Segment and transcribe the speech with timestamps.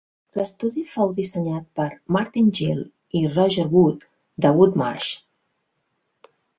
[0.39, 1.85] L'estudi fou dissenyat per
[2.17, 2.83] Martin Gill
[3.23, 4.09] i Roger Wood
[4.47, 5.15] de Wood Marsh.